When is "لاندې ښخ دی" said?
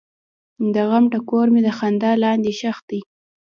2.23-2.99